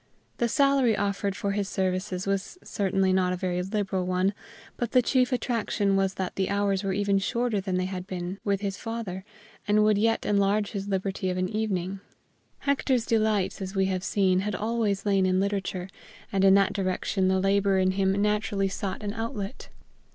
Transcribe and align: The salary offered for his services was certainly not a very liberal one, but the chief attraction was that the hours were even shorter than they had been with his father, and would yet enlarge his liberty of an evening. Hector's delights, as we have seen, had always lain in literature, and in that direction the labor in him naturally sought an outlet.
The 0.39 0.49
salary 0.49 0.97
offered 0.97 1.35
for 1.35 1.51
his 1.51 1.69
services 1.69 2.25
was 2.25 2.57
certainly 2.63 3.13
not 3.13 3.33
a 3.33 3.37
very 3.37 3.61
liberal 3.61 4.03
one, 4.03 4.33
but 4.75 4.93
the 4.93 5.01
chief 5.03 5.31
attraction 5.31 5.95
was 5.95 6.15
that 6.15 6.37
the 6.37 6.49
hours 6.49 6.83
were 6.83 6.91
even 6.91 7.19
shorter 7.19 7.61
than 7.61 7.75
they 7.77 7.85
had 7.85 8.07
been 8.07 8.39
with 8.43 8.61
his 8.61 8.77
father, 8.77 9.23
and 9.67 9.83
would 9.83 9.99
yet 9.99 10.25
enlarge 10.25 10.71
his 10.71 10.87
liberty 10.87 11.29
of 11.29 11.37
an 11.37 11.49
evening. 11.49 11.99
Hector's 12.61 13.05
delights, 13.05 13.61
as 13.61 13.75
we 13.75 13.85
have 13.93 14.03
seen, 14.03 14.39
had 14.39 14.55
always 14.55 15.05
lain 15.05 15.27
in 15.27 15.39
literature, 15.39 15.87
and 16.31 16.43
in 16.43 16.55
that 16.55 16.73
direction 16.73 17.27
the 17.27 17.39
labor 17.39 17.77
in 17.77 17.91
him 17.91 18.19
naturally 18.19 18.69
sought 18.69 19.03
an 19.03 19.13
outlet. 19.13 19.69